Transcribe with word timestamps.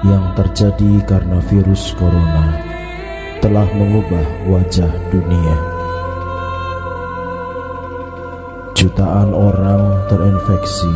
yang 0.00 0.32
terjadi 0.32 1.04
karena 1.04 1.44
virus 1.44 1.92
corona 1.92 2.56
telah 3.44 3.68
mengubah 3.72 4.48
wajah 4.48 4.88
dunia. 5.12 5.56
Jutaan 8.72 9.36
orang 9.36 10.08
terinfeksi, 10.08 10.92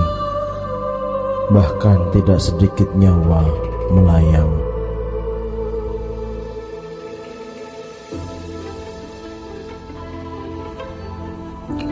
bahkan 1.53 2.09
tidak 2.17 2.41
sedikit 2.41 2.89
nyawa 2.96 3.45
melayang. 3.93 4.53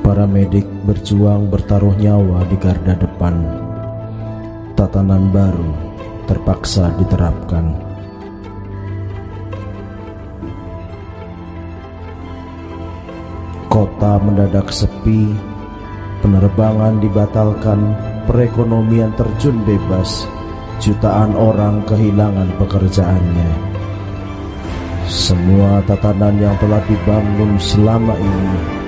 Para 0.00 0.24
medik 0.24 0.64
berjuang 0.88 1.52
bertaruh 1.52 1.92
nyawa 1.96 2.44
di 2.48 2.56
garda 2.56 2.96
depan. 2.96 3.36
Tatanan 4.76 5.28
baru 5.28 5.81
terpaksa 6.26 6.94
diterapkan. 6.98 7.74
Kota 13.72 14.20
mendadak 14.20 14.68
sepi, 14.68 15.32
penerbangan 16.20 17.00
dibatalkan, 17.00 17.96
perekonomian 18.28 19.16
terjun 19.16 19.64
bebas, 19.64 20.28
jutaan 20.76 21.32
orang 21.32 21.80
kehilangan 21.88 22.52
pekerjaannya. 22.60 23.50
Semua 25.08 25.80
tatanan 25.88 26.36
yang 26.36 26.54
telah 26.60 26.84
dibangun 26.84 27.56
selama 27.56 28.12
ini 28.20 28.82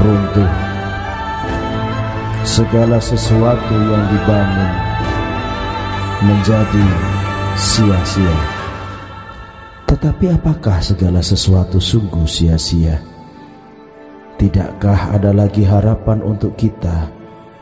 runtuh. 0.00 0.52
Segala 2.44 2.98
sesuatu 3.00 3.76
yang 3.76 4.04
dibangun 4.08 4.89
menjadi 6.20 6.86
sia-sia. 7.56 8.36
Tetapi 9.88 10.36
apakah 10.36 10.84
segala 10.84 11.24
sesuatu 11.24 11.80
sungguh 11.80 12.28
sia-sia? 12.28 13.00
Tidakkah 14.36 15.16
ada 15.16 15.32
lagi 15.32 15.64
harapan 15.64 16.20
untuk 16.20 16.60
kita, 16.60 17.08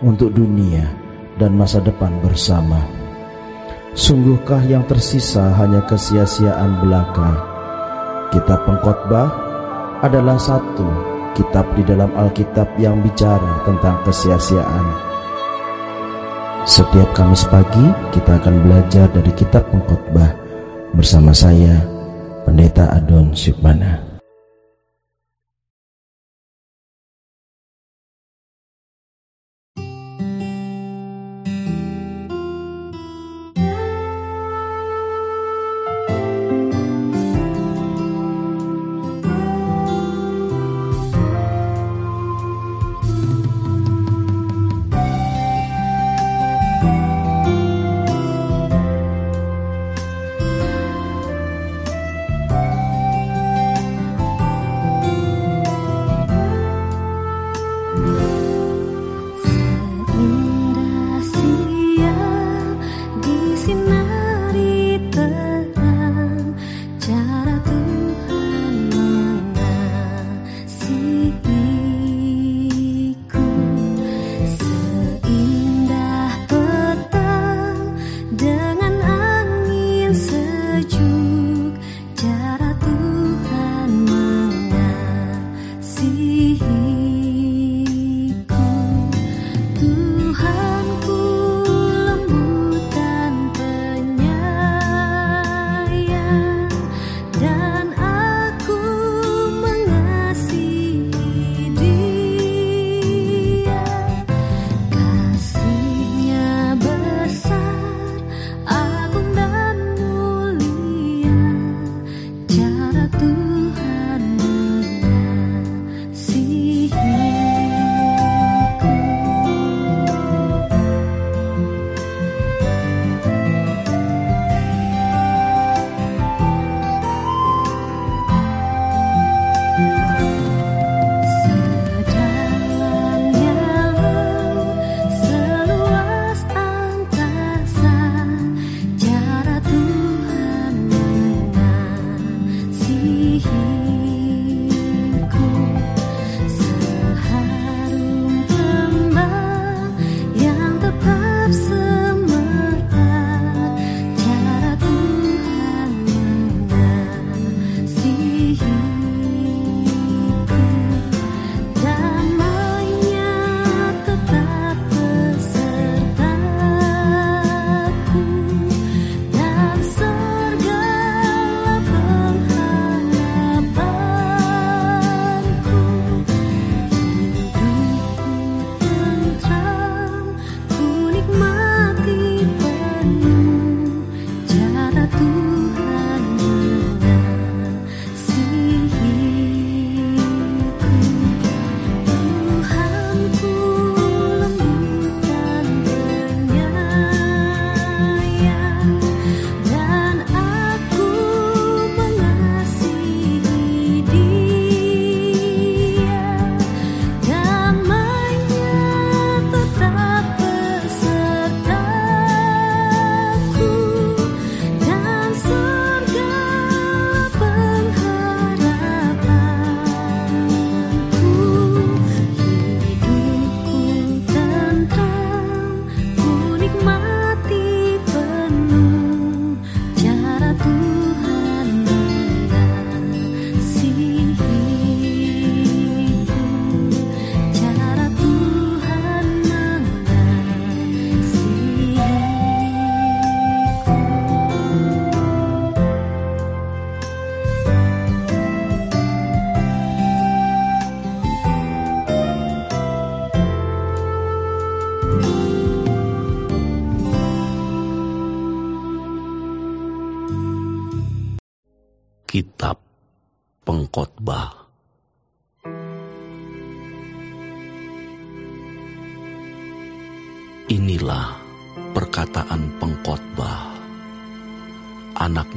untuk 0.02 0.34
dunia, 0.34 0.90
dan 1.38 1.54
masa 1.54 1.78
depan 1.78 2.18
bersama? 2.18 2.82
Sungguhkah 3.94 4.66
yang 4.66 4.86
tersisa 4.90 5.54
hanya 5.54 5.86
kesia-siaan 5.86 6.82
belaka? 6.82 7.30
Kitab 8.34 8.66
pengkhotbah 8.66 9.28
adalah 10.02 10.38
satu 10.38 10.86
kitab 11.38 11.78
di 11.78 11.86
dalam 11.86 12.10
Alkitab 12.10 12.74
yang 12.78 13.06
bicara 13.06 13.62
tentang 13.62 14.02
kesia-siaan 14.02 15.07
setiap 16.69 17.16
Kamis 17.16 17.48
pagi 17.48 17.80
kita 18.12 18.44
akan 18.44 18.69
belajar 18.69 19.08
dari 19.08 19.33
kitab 19.33 19.72
pengkhotbah 19.72 20.36
bersama 20.92 21.33
saya 21.33 21.80
Pendeta 22.44 22.92
Adon 22.92 23.33
Syukmana. 23.33 24.17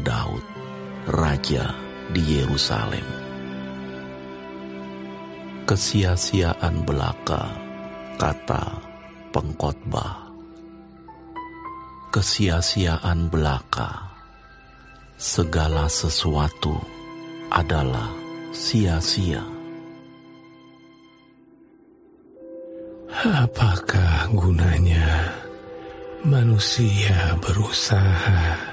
Daud, 0.02 0.42
raja 1.06 1.78
di 2.10 2.42
Yerusalem. 2.42 3.06
Kesia-siaan 5.70 6.84
belaka, 6.84 7.54
kata 8.18 8.82
pengkhotbah. 9.30 10.34
Kesia-siaan 12.12 13.30
belaka, 13.30 14.12
segala 15.16 15.88
sesuatu 15.88 16.76
adalah 17.54 18.12
sia-sia. 18.52 19.46
Apakah 23.22 24.34
gunanya 24.34 25.30
manusia 26.26 27.38
berusaha 27.38 28.71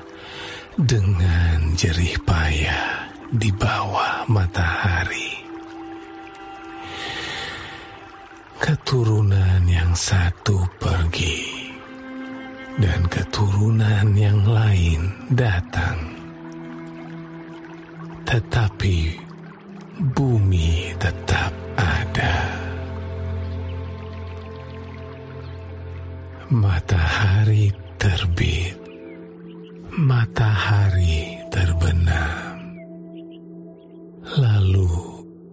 dengan 0.79 1.75
jerih 1.75 2.23
payah 2.23 3.11
di 3.35 3.51
bawah 3.51 4.31
matahari? 4.31 5.43
Keturunan 8.63 9.67
yang 9.67 9.99
satu 9.99 10.71
pergi 10.79 11.43
dan 12.79 13.11
keturunan 13.11 14.15
yang 14.15 14.47
lain 14.47 15.27
datang. 15.35 16.15
Tetapi 18.23 18.99
bumi 20.15 20.95
tetap 20.95 21.51
ada. 21.75 22.35
Matahari 26.49 27.75
terbit, 27.99 28.78
matahari 29.99 31.43
terbenam, 31.50 32.55
lalu 34.39 34.87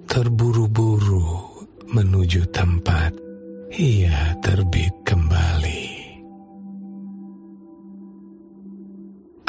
terburu-buru 0.05 1.65
menuju 1.89 2.45
tempat 2.53 3.17
ia 3.73 4.37
terbit 4.45 4.93
kembali. 5.01 5.97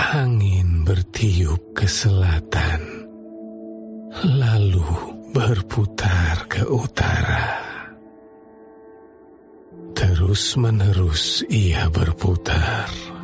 Angin 0.00 0.88
bertiup 0.88 1.76
ke 1.76 1.84
selatan, 1.84 2.80
lalu 4.24 4.88
berputar 5.36 6.48
ke 6.48 6.64
utara. 6.64 7.68
Terus-menerus 9.92 11.44
ia 11.52 11.92
berputar, 11.92 13.15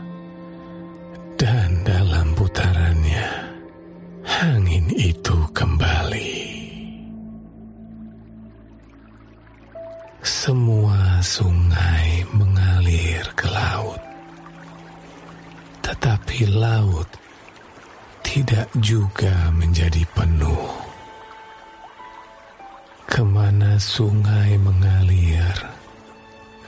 angin 4.42 4.90
itu 4.98 5.38
kembali. 5.54 6.34
Semua 10.18 11.22
sungai 11.22 12.26
mengalir 12.34 13.22
ke 13.38 13.46
laut, 13.46 14.02
tetapi 15.86 16.50
laut 16.50 17.06
tidak 18.26 18.66
juga 18.82 19.54
menjadi 19.54 20.02
penuh. 20.10 20.74
Ke 23.06 23.22
mana 23.22 23.78
sungai 23.78 24.58
mengalir, 24.58 25.54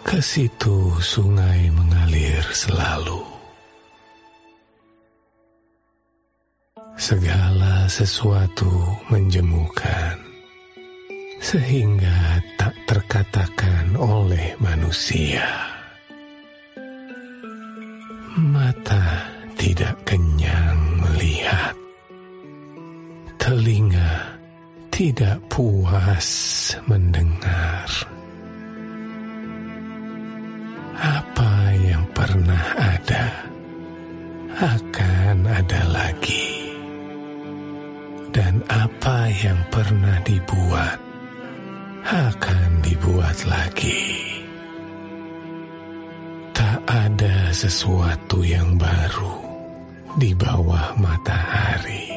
ke 0.07 0.23
situ 0.23 0.95
sungai 1.03 1.75
mengalir 1.75 2.47
selalu. 2.55 3.44
Segala 6.95 7.91
sesuatu 7.91 8.71
menjemukan, 9.11 10.17
sehingga 11.43 12.41
tak 12.57 12.75
terkatakan 12.87 13.99
oleh 13.99 14.55
manusia. 14.63 15.43
Mata 18.39 19.27
tidak 19.59 20.07
kenyang 20.07 21.03
melihat, 21.03 21.75
telinga 23.43 24.41
tidak 24.95 25.43
puas 25.51 26.31
mendengar 26.87 27.91
apa 30.95 31.75
yang 31.75 32.07
pernah 32.15 32.65
ada 32.79 33.51
akan 34.55 35.51
ada 35.51 35.83
lagi, 35.91 36.64
dan 38.35 38.67
apa 38.67 39.31
yang 39.31 39.63
pernah 39.71 40.19
dibuat 40.27 40.99
akan 42.03 42.83
dibuat 42.83 43.39
lagi. 43.47 44.35
Tak 46.51 46.83
ada 46.85 47.55
sesuatu 47.55 48.43
yang 48.43 48.75
baru 48.75 49.39
di 50.19 50.35
bawah 50.35 50.99
matahari. 50.99 52.11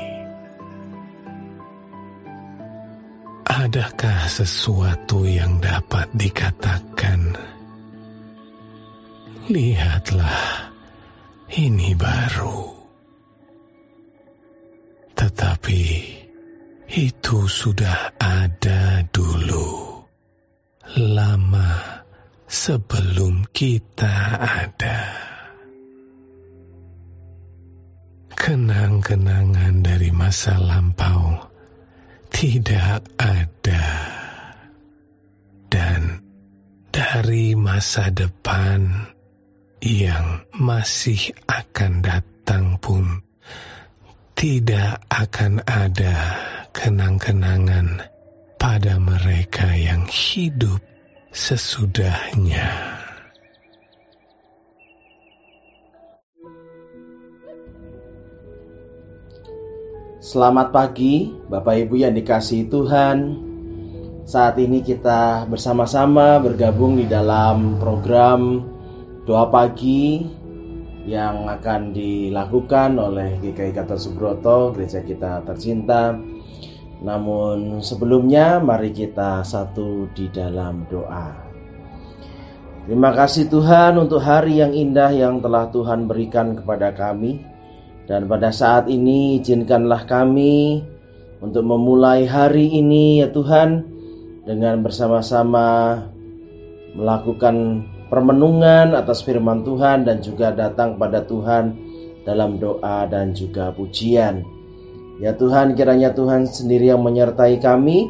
Adakah 3.47 4.25
sesuatu 4.25 5.23
yang 5.23 5.61
dapat 5.61 6.09
dikatakan 6.17 7.37
Lihatlah, 9.47 10.75
ini 11.55 11.95
baru. 11.95 12.77
Tetapi 15.67 15.99
itu 16.95 17.43
sudah 17.43 18.15
ada 18.15 19.03
dulu, 19.11 19.99
lama 20.95 22.07
sebelum 22.47 23.43
kita 23.51 24.39
ada. 24.39 24.99
Kenang-kenangan 28.31 29.83
dari 29.83 30.07
masa 30.15 30.55
lampau 30.55 31.51
tidak 32.31 33.03
ada, 33.19 33.87
dan 35.67 36.23
dari 36.95 37.59
masa 37.59 38.07
depan 38.15 39.11
yang 39.83 40.47
masih 40.55 41.35
akan 41.43 41.99
datang 41.99 42.79
pun 42.79 43.27
tidak 44.37 45.01
akan 45.09 45.65
ada 45.65 46.37
kenang-kenangan 46.69 48.05
pada 48.61 49.01
mereka 49.01 49.65
yang 49.73 50.05
hidup 50.05 50.77
sesudahnya. 51.33 52.69
Selamat 60.21 60.69
pagi, 60.69 61.33
Bapak 61.49 61.89
Ibu 61.89 61.97
yang 61.97 62.13
dikasihi 62.13 62.69
Tuhan. 62.69 63.17
Saat 64.29 64.61
ini 64.61 64.85
kita 64.85 65.49
bersama-sama 65.49 66.37
bergabung 66.45 67.01
di 67.01 67.09
dalam 67.09 67.81
program 67.81 68.69
doa 69.25 69.49
pagi 69.49 70.29
yang 71.07 71.47
akan 71.47 71.95
dilakukan 71.95 72.99
oleh 72.99 73.39
GKI 73.39 73.71
Kata 73.71 73.95
Subroto, 73.95 74.75
gereja 74.75 74.99
kita 74.99 75.39
tercinta. 75.47 76.19
Namun 76.99 77.79
sebelumnya 77.79 78.59
mari 78.59 78.91
kita 78.91 79.47
satu 79.47 80.11
di 80.11 80.27
dalam 80.27 80.83
doa. 80.91 81.31
Terima 82.83 83.15
kasih 83.15 83.47
Tuhan 83.47 83.95
untuk 83.95 84.19
hari 84.19 84.59
yang 84.59 84.75
indah 84.75 85.15
yang 85.15 85.39
telah 85.39 85.71
Tuhan 85.71 86.11
berikan 86.11 86.59
kepada 86.59 86.91
kami. 86.91 87.39
Dan 88.07 88.27
pada 88.31 88.51
saat 88.51 88.87
ini 88.87 89.39
izinkanlah 89.43 90.07
kami 90.07 90.83
untuk 91.43 91.63
memulai 91.67 92.23
hari 92.23 92.71
ini 92.71 93.19
ya 93.19 93.27
Tuhan 93.31 93.83
dengan 94.47 94.79
bersama-sama 94.79 95.99
melakukan 96.95 97.83
permenungan 98.07 98.95
atas 98.95 99.23
firman 99.23 99.63
Tuhan 99.67 100.07
dan 100.07 100.23
juga 100.23 100.51
datang 100.55 100.95
pada 100.95 101.23
Tuhan 101.23 101.75
dalam 102.27 102.59
doa 102.59 103.07
dan 103.07 103.31
juga 103.31 103.71
pujian. 103.71 104.43
Ya 105.17 105.33
Tuhan, 105.33 105.73
kiranya 105.73 106.13
Tuhan 106.13 106.45
sendiri 106.45 106.93
yang 106.93 107.01
menyertai 107.01 107.57
kami 107.57 108.05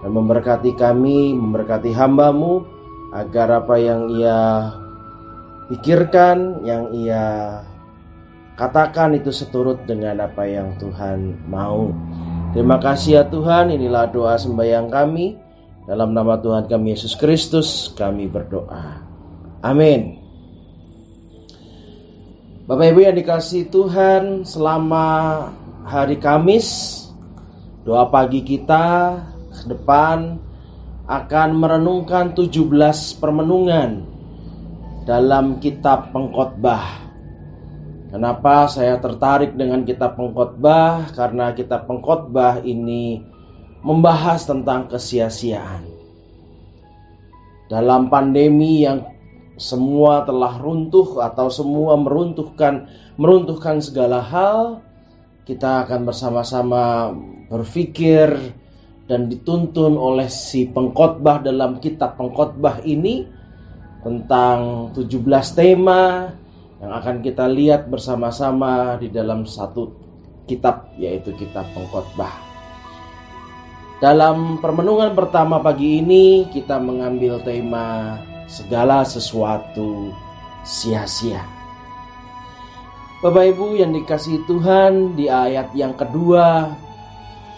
dan 0.00 0.10
memberkati 0.14 0.72
kami, 0.78 1.36
memberkati 1.36 1.92
hambamu 1.92 2.64
agar 3.12 3.64
apa 3.64 3.76
yang 3.76 4.08
ia 4.08 4.70
pikirkan, 5.68 6.64
yang 6.64 6.94
ia 6.96 7.24
katakan 8.56 9.18
itu 9.18 9.34
seturut 9.34 9.84
dengan 9.84 10.16
apa 10.24 10.48
yang 10.48 10.80
Tuhan 10.80 11.44
mau. 11.50 11.92
Terima 12.56 12.80
kasih 12.80 13.20
ya 13.20 13.24
Tuhan, 13.28 13.68
inilah 13.68 14.08
doa 14.08 14.40
sembahyang 14.40 14.88
kami. 14.88 15.36
Dalam 15.86 16.16
nama 16.16 16.40
Tuhan 16.40 16.66
kami 16.66 16.96
Yesus 16.96 17.14
Kristus, 17.14 17.92
kami 17.94 18.26
berdoa. 18.26 19.05
Amin. 19.66 20.22
Bapak 22.70 22.86
Ibu 22.94 23.02
yang 23.02 23.18
dikasih 23.18 23.66
Tuhan, 23.66 24.46
selama 24.46 25.06
hari 25.82 26.22
Kamis, 26.22 27.02
doa 27.82 28.06
pagi 28.06 28.46
kita 28.46 29.18
ke 29.50 29.66
depan 29.66 30.38
akan 31.10 31.48
merenungkan 31.58 32.38
17 32.38 33.18
permenungan 33.18 34.06
dalam 35.02 35.58
kitab 35.58 36.14
pengkhotbah. 36.14 37.10
Kenapa 38.14 38.70
saya 38.70 39.02
tertarik 39.02 39.58
dengan 39.58 39.82
kitab 39.82 40.14
pengkhotbah? 40.14 41.10
Karena 41.10 41.50
kitab 41.58 41.90
pengkhotbah 41.90 42.62
ini 42.62 43.18
membahas 43.82 44.46
tentang 44.46 44.86
kesia-siaan. 44.86 45.90
Dalam 47.66 48.06
pandemi 48.06 48.86
yang 48.86 49.15
semua 49.56 50.24
telah 50.28 50.60
runtuh 50.60 51.24
atau 51.24 51.48
semua 51.48 51.96
meruntuhkan 51.96 52.92
meruntuhkan 53.16 53.80
segala 53.80 54.20
hal, 54.20 54.84
kita 55.48 55.88
akan 55.88 56.04
bersama-sama 56.04 57.12
berpikir 57.48 58.52
dan 59.08 59.32
dituntun 59.32 59.96
oleh 59.96 60.28
si 60.28 60.68
pengkhotbah 60.68 61.40
dalam 61.40 61.80
kitab 61.80 62.20
pengkhotbah 62.20 62.84
ini 62.84 63.24
tentang 64.04 64.92
17 64.92 65.24
tema 65.56 66.30
yang 66.76 66.92
akan 66.92 67.24
kita 67.24 67.48
lihat 67.48 67.88
bersama-sama 67.88 69.00
di 69.00 69.08
dalam 69.08 69.48
satu 69.48 69.96
kitab 70.44 70.92
yaitu 71.00 71.32
kitab 71.34 71.64
pengkhotbah. 71.72 72.30
Dalam 73.96 74.60
permenungan 74.60 75.16
pertama 75.16 75.56
pagi 75.64 76.04
ini 76.04 76.44
kita 76.52 76.76
mengambil 76.76 77.40
tema 77.40 78.20
segala 78.46 79.02
sesuatu 79.02 80.14
sia-sia. 80.62 81.42
Bapak 83.22 83.54
Ibu 83.54 83.78
yang 83.78 83.94
dikasih 83.94 84.46
Tuhan 84.46 85.18
di 85.18 85.26
ayat 85.26 85.74
yang 85.74 85.94
kedua 85.98 86.74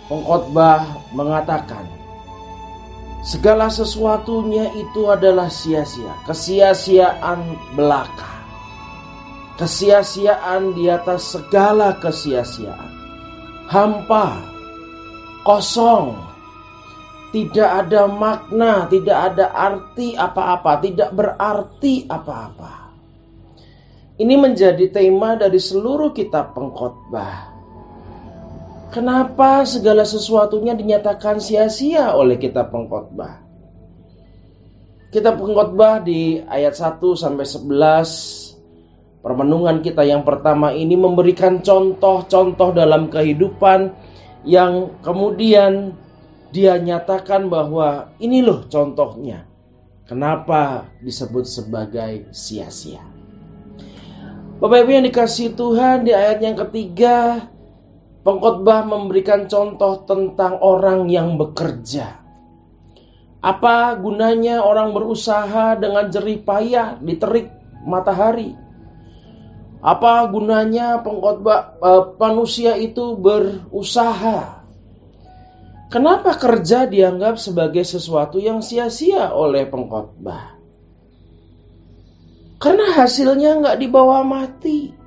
pengkhotbah 0.09 1.13
mengatakan 1.13 1.85
segala 3.21 3.69
sesuatunya 3.69 4.73
itu 4.79 5.11
adalah 5.13 5.53
sia-sia, 5.53 6.17
kesia-siaan 6.25 7.59
belaka. 7.77 8.39
Kesia-siaan 9.59 10.79
di 10.79 10.87
atas 10.87 11.35
segala 11.35 11.99
kesia-siaan. 11.99 12.95
Hampa, 13.67 14.39
kosong, 15.43 16.28
tidak 17.29 17.69
ada 17.85 18.09
makna, 18.09 18.89
tidak 18.89 19.19
ada 19.33 19.53
arti 19.53 20.17
apa-apa, 20.17 20.81
tidak 20.81 21.11
berarti 21.13 22.09
apa-apa. 22.09 22.89
Ini 24.19 24.35
menjadi 24.35 24.89
tema 24.91 25.39
dari 25.39 25.61
seluruh 25.61 26.11
kitab 26.11 26.57
pengkhotbah. 26.57 27.55
Kenapa 28.89 29.69
segala 29.69 30.09
sesuatunya 30.09 30.73
dinyatakan 30.73 31.39
sia-sia 31.39 32.17
oleh 32.17 32.41
kitab 32.41 32.73
pengkhotbah? 32.73 33.45
Kitab 35.13 35.37
pengkhotbah 35.37 36.01
di 36.01 36.41
ayat 36.41 36.73
1 36.73 37.01
sampai 37.13 37.45
11 37.45 39.23
permenungan 39.23 39.85
kita 39.85 40.09
yang 40.09 40.25
pertama 40.25 40.73
ini 40.73 40.97
memberikan 40.97 41.61
contoh-contoh 41.61 42.73
dalam 42.73 43.13
kehidupan 43.13 43.93
yang 44.49 44.97
kemudian 45.05 45.93
dia 46.55 46.77
nyatakan 46.81 47.53
bahwa 47.53 48.13
ini 48.21 48.41
loh 48.41 48.65
contohnya. 48.69 49.45
Kenapa 50.09 50.89
disebut 51.05 51.45
sebagai 51.45 52.33
sia-sia? 52.33 53.05
Bapak 54.59 54.89
Ibu 54.89 54.91
yang 54.91 55.07
dikasih 55.07 55.53
Tuhan 55.53 56.09
di 56.09 56.17
ayat 56.17 56.41
yang 56.41 56.57
ketiga 56.57 57.47
Pengkhotbah 58.29 58.85
memberikan 58.85 59.49
contoh 59.49 60.05
tentang 60.05 60.61
orang 60.61 61.09
yang 61.09 61.41
bekerja. 61.41 62.21
Apa 63.41 63.97
gunanya 63.97 64.61
orang 64.61 64.93
berusaha 64.93 65.81
dengan 65.81 66.13
jerih 66.13 66.45
payah 66.45 67.01
di 67.01 67.17
terik 67.17 67.49
matahari? 67.89 68.53
Apa 69.81 70.29
gunanya 70.29 71.01
pengkhotbah 71.01 71.81
eh, 71.81 72.05
manusia 72.21 72.77
itu 72.77 73.17
berusaha? 73.17 74.58
Kenapa 75.89 76.37
kerja 76.37 76.85
dianggap 76.85 77.41
sebagai 77.41 77.81
sesuatu 77.81 78.37
yang 78.37 78.61
sia-sia 78.61 79.33
oleh 79.33 79.65
pengkhotbah? 79.65 80.61
Karena 82.61 82.93
hasilnya 82.93 83.57
nggak 83.63 83.79
dibawa 83.81 84.21
mati 84.27 84.99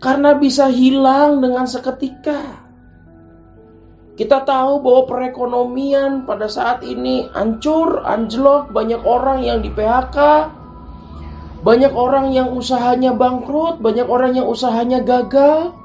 karena 0.00 0.34
bisa 0.34 0.72
hilang 0.72 1.44
dengan 1.44 1.68
seketika. 1.68 2.64
Kita 4.16 4.44
tahu 4.44 4.84
bahwa 4.84 5.02
perekonomian 5.08 6.28
pada 6.28 6.48
saat 6.48 6.84
ini 6.84 7.28
hancur, 7.32 8.04
anjlok, 8.04 8.72
banyak 8.72 9.00
orang 9.04 9.44
yang 9.44 9.64
di 9.64 9.72
PHK, 9.72 10.18
banyak 11.64 11.92
orang 11.92 12.32
yang 12.32 12.52
usahanya 12.52 13.16
bangkrut, 13.16 13.80
banyak 13.80 14.08
orang 14.08 14.36
yang 14.36 14.48
usahanya 14.48 15.00
gagal. 15.04 15.76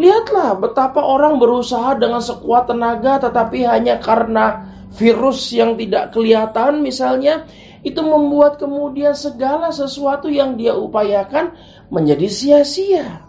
Lihatlah 0.00 0.56
betapa 0.56 1.04
orang 1.04 1.36
berusaha 1.36 1.92
dengan 2.00 2.24
sekuat 2.24 2.72
tenaga 2.72 3.20
tetapi 3.20 3.68
hanya 3.68 4.00
karena 4.00 4.72
virus 4.96 5.52
yang 5.52 5.76
tidak 5.76 6.16
kelihatan 6.16 6.80
misalnya 6.80 7.44
itu 7.84 8.00
membuat 8.00 8.56
kemudian 8.56 9.12
segala 9.12 9.68
sesuatu 9.76 10.32
yang 10.32 10.56
dia 10.56 10.72
upayakan 10.72 11.52
menjadi 11.92 12.32
sia-sia. 12.32 13.28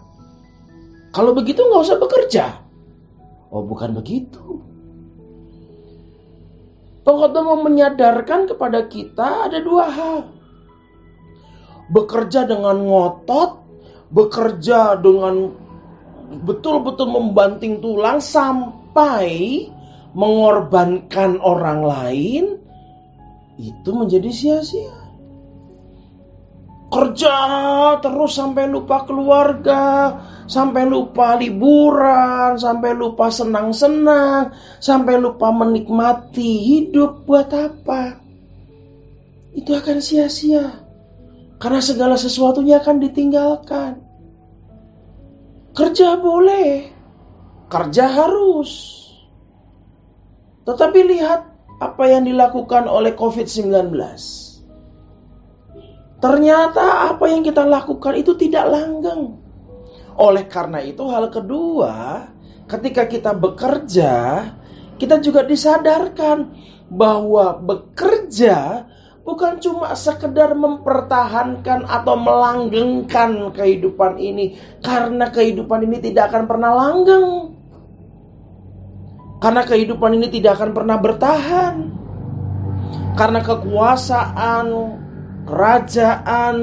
Kalau 1.12 1.36
begitu 1.36 1.60
nggak 1.60 1.84
usah 1.84 2.00
bekerja. 2.00 2.46
Oh 3.52 3.68
bukan 3.68 3.92
begitu. 3.92 4.64
Pengkhotbah 7.04 7.42
mau 7.44 7.60
menyadarkan 7.60 8.48
kepada 8.48 8.88
kita 8.88 9.44
ada 9.50 9.60
dua 9.60 9.92
hal. 9.92 10.18
Bekerja 11.92 12.48
dengan 12.48 12.80
ngotot, 12.80 13.60
bekerja 14.08 14.96
dengan 14.96 15.61
betul-betul 16.40 17.12
membanting 17.12 17.84
tulang 17.84 18.24
sampai 18.24 19.68
mengorbankan 20.16 21.40
orang 21.40 21.80
lain 21.84 22.44
itu 23.60 23.90
menjadi 23.92 24.30
sia-sia 24.32 25.02
kerja 26.92 27.36
terus 28.04 28.36
sampai 28.36 28.68
lupa 28.68 29.08
keluarga, 29.08 30.12
sampai 30.44 30.84
lupa 30.84 31.40
liburan, 31.40 32.60
sampai 32.60 32.92
lupa 32.92 33.32
senang-senang, 33.32 34.52
sampai 34.76 35.16
lupa 35.16 35.48
menikmati 35.48 36.60
hidup 36.60 37.24
buat 37.24 37.48
apa? 37.48 38.20
Itu 39.56 39.72
akan 39.72 40.04
sia-sia. 40.04 40.84
Karena 41.56 41.80
segala 41.80 42.20
sesuatunya 42.20 42.84
akan 42.84 42.96
ditinggalkan. 43.00 44.11
Kerja 45.72 46.20
boleh, 46.20 46.92
kerja 47.72 48.04
harus. 48.08 49.00
Tetapi 50.68 51.00
lihat 51.08 51.40
apa 51.82 52.04
yang 52.06 52.28
dilakukan 52.28 52.86
oleh 52.86 53.16
COVID-19 53.18 53.90
Ternyata 56.22 57.10
apa 57.10 57.26
yang 57.26 57.42
kita 57.42 57.66
lakukan 57.66 58.14
itu 58.14 58.38
tidak 58.38 58.70
langgeng. 58.70 59.42
Oleh 60.14 60.46
karena 60.46 60.78
itu 60.78 61.02
hal 61.10 61.34
kedua, 61.34 62.30
ketika 62.70 63.10
kita 63.10 63.34
bekerja, 63.34 64.46
kita 65.02 65.18
juga 65.18 65.42
disadarkan 65.42 66.54
bahwa 66.86 67.58
bekerja 67.58 68.86
bukan 69.22 69.62
cuma 69.62 69.94
sekedar 69.94 70.54
mempertahankan 70.58 71.86
atau 71.86 72.14
melanggengkan 72.18 73.54
kehidupan 73.54 74.18
ini 74.18 74.58
karena 74.82 75.30
kehidupan 75.30 75.86
ini 75.86 75.98
tidak 76.02 76.34
akan 76.34 76.44
pernah 76.50 76.70
langgeng. 76.74 77.28
Karena 79.42 79.66
kehidupan 79.66 80.22
ini 80.22 80.30
tidak 80.30 80.62
akan 80.62 80.70
pernah 80.70 81.02
bertahan. 81.02 81.74
Karena 83.18 83.42
kekuasaan, 83.42 84.66
kerajaan, 85.50 86.56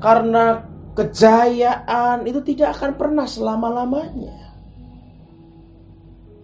karena 0.00 0.44
kejayaan 0.96 2.24
itu 2.24 2.40
tidak 2.40 2.80
akan 2.80 2.96
pernah 2.96 3.28
selama-lamanya. 3.28 4.36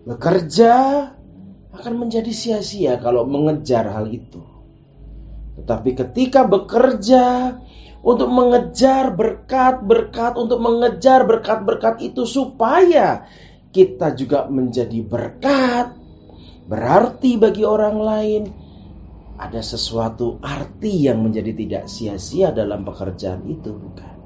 Bekerja 0.06 0.74
akan 1.72 1.94
menjadi 1.98 2.30
sia-sia 2.30 3.00
kalau 3.00 3.26
mengejar 3.26 3.90
hal 3.90 4.06
itu. 4.12 4.55
Tetapi 5.66 5.98
ketika 5.98 6.46
bekerja 6.46 7.58
untuk 8.06 8.30
mengejar 8.30 9.10
berkat-berkat, 9.10 10.38
untuk 10.38 10.62
mengejar 10.62 11.26
berkat-berkat 11.26 12.06
itu 12.06 12.22
supaya 12.22 13.26
kita 13.74 14.14
juga 14.14 14.46
menjadi 14.46 15.02
berkat, 15.02 15.90
berarti 16.70 17.34
bagi 17.34 17.66
orang 17.66 17.98
lain. 17.98 18.42
Ada 19.42 19.58
sesuatu 19.58 20.38
arti 20.38 21.10
yang 21.10 21.26
menjadi 21.26 21.50
tidak 21.50 21.84
sia-sia 21.90 22.54
dalam 22.54 22.86
pekerjaan 22.86 23.42
itu, 23.50 23.74
bukan? 23.74 24.16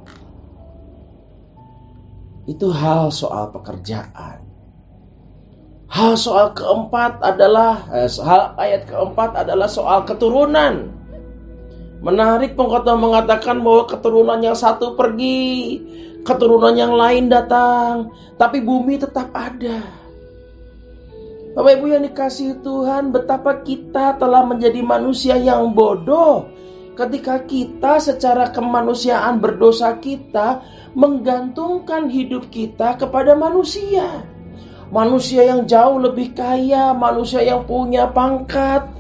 Itu 2.45 2.69
hal 2.69 3.09
soal 3.09 3.49
pekerjaan. 3.49 4.45
Hal 5.89 6.21
soal 6.21 6.53
keempat 6.53 7.25
adalah 7.25 7.89
eh, 7.97 8.13
hal 8.13 8.55
ayat 8.61 8.93
keempat 8.93 9.41
adalah 9.41 9.73
soal 9.73 10.05
keturunan. 10.05 11.00
Menarik 12.01 12.57
pengkhotbah 12.57 12.97
mengatakan 12.97 13.61
bahwa 13.61 13.85
keturunan 13.85 14.41
yang 14.41 14.57
satu 14.57 14.97
pergi, 14.97 15.77
keturunan 16.25 16.73
yang 16.73 16.97
lain 16.97 17.29
datang, 17.29 18.17
tapi 18.41 18.65
bumi 18.65 18.97
tetap 18.97 19.29
ada. 19.37 19.85
Bapak 21.51 21.77
Ibu 21.77 21.87
yang 21.93 22.05
dikasih 22.09 22.65
Tuhan, 22.65 23.13
betapa 23.13 23.61
kita 23.61 24.17
telah 24.17 24.47
menjadi 24.49 24.81
manusia 24.81 25.37
yang 25.37 25.77
bodoh 25.77 26.49
ketika 26.97 27.43
kita 27.43 28.01
secara 28.01 28.49
kemanusiaan 28.49 29.41
berdosa 29.41 29.97
kita 30.01 30.63
menggantungkan 30.93 32.09
hidup 32.09 32.49
kita 32.49 32.97
kepada 32.97 33.37
manusia. 33.37 34.25
Manusia 34.91 35.47
yang 35.47 35.71
jauh 35.71 36.03
lebih 36.03 36.35
kaya, 36.35 36.97
manusia 36.97 37.43
yang 37.43 37.67
punya 37.67 38.11
pangkat, 38.11 39.00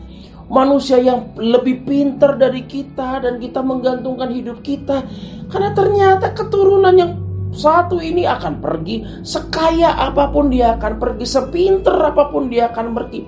manusia 0.50 0.99
yang 0.99 1.33
lebih 1.38 1.87
pintar 1.87 2.35
dari 2.35 2.66
kita 2.66 3.23
dan 3.23 3.38
kita 3.38 3.62
menggantungkan 3.62 4.35
hidup 4.35 4.61
kita. 4.66 5.07
Karena 5.47 5.71
ternyata 5.73 6.35
keturunan 6.35 6.95
yang 6.99 7.12
satu 7.50 7.99
ini 8.02 8.26
akan 8.26 8.62
pergi 8.62 9.26
sekaya 9.26 9.95
apa 9.95 10.30
pun 10.30 10.50
dia 10.50 10.78
akan 10.78 10.99
pergi 10.99 11.26
sepinter 11.26 11.95
apa 11.95 12.28
pun 12.35 12.50
dia 12.50 12.69
akan 12.75 12.92
pergi. 12.95 13.21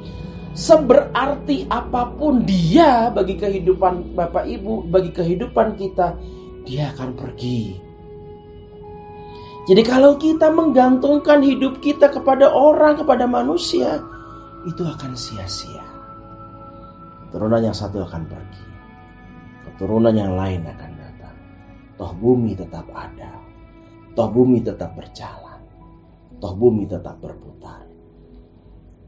Seberarti 0.52 1.64
apa 1.72 2.12
pun 2.12 2.44
dia 2.44 3.08
bagi 3.08 3.40
kehidupan 3.40 4.12
Bapak 4.12 4.44
Ibu 4.44 4.92
bagi 4.92 5.10
kehidupan 5.14 5.80
kita 5.80 6.18
dia 6.68 6.92
akan 6.92 7.16
pergi. 7.16 7.80
Jadi 9.62 9.82
kalau 9.86 10.18
kita 10.18 10.50
menggantungkan 10.50 11.38
hidup 11.40 11.78
kita 11.78 12.10
kepada 12.10 12.50
orang 12.50 12.98
kepada 12.98 13.30
manusia 13.30 14.02
itu 14.66 14.82
akan 14.82 15.14
sia-sia 15.14 15.81
Keturunan 17.32 17.64
yang 17.64 17.72
satu 17.72 18.04
akan 18.04 18.28
pergi. 18.28 18.64
Keturunan 19.64 20.12
yang 20.12 20.36
lain 20.36 20.68
akan 20.68 20.90
datang. 21.00 21.37
Toh 21.96 22.12
bumi 22.12 22.52
tetap 22.52 22.85
ada. 22.92 23.40
Toh 24.12 24.28
bumi 24.28 24.61
tetap 24.61 24.92
berjalan. 24.92 25.64
Toh 26.37 26.52
bumi 26.52 26.85
tetap 26.85 27.16
berputar. 27.24 27.88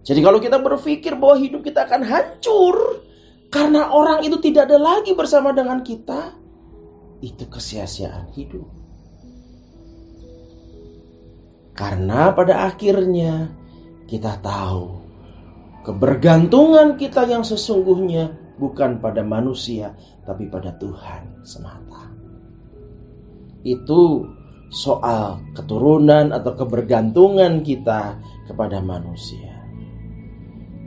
Jadi 0.08 0.24
kalau 0.24 0.40
kita 0.40 0.56
berpikir 0.56 1.20
bahwa 1.20 1.36
hidup 1.36 1.68
kita 1.68 1.84
akan 1.84 2.00
hancur 2.00 3.04
karena 3.52 3.92
orang 3.92 4.24
itu 4.24 4.40
tidak 4.40 4.72
ada 4.72 4.80
lagi 4.80 5.12
bersama 5.12 5.52
dengan 5.52 5.84
kita, 5.84 6.32
itu 7.20 7.44
kesia-siaan 7.44 8.32
hidup. 8.32 8.64
Karena 11.76 12.32
pada 12.32 12.72
akhirnya 12.72 13.52
kita 14.08 14.40
tahu 14.40 15.03
Kebergantungan 15.84 16.96
kita 16.96 17.28
yang 17.28 17.44
sesungguhnya 17.44 18.56
bukan 18.56 19.04
pada 19.04 19.20
manusia, 19.20 19.92
tapi 20.24 20.48
pada 20.48 20.72
Tuhan 20.80 21.44
semata. 21.44 22.08
Itu 23.60 24.32
soal 24.72 25.44
keturunan 25.52 26.32
atau 26.32 26.56
kebergantungan 26.56 27.60
kita 27.60 28.16
kepada 28.48 28.80
manusia. 28.80 29.54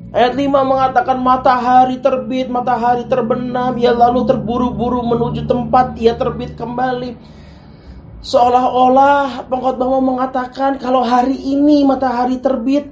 Ayat 0.07 0.33
5 0.33 0.49
mengatakan 0.49 1.19
matahari 1.19 1.99
terbit, 1.99 2.49
matahari 2.49 3.05
terbenam, 3.05 3.75
ia 3.77 3.91
lalu 3.93 4.25
terburu-buru 4.25 5.03
menuju 5.03 5.45
tempat 5.45 5.99
ia 5.99 6.17
terbit 6.17 6.55
kembali. 6.57 7.13
Seolah-olah 8.23 9.45
pengkhotbah 9.45 10.01
mengatakan 10.01 10.81
kalau 10.81 11.05
hari 11.05 11.37
ini 11.37 11.85
matahari 11.85 12.41
terbit, 12.41 12.89